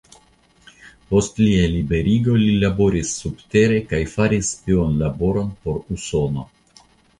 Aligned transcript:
Post 1.11 1.41
lia 1.41 1.67
liberigo 1.73 2.37
li 2.45 2.47
laboris 2.63 3.13
subtere 3.19 3.79
kaj 3.93 4.01
faris 4.15 4.51
spionlaboron 4.57 5.55
por 5.67 5.81
Usono. 5.99 6.51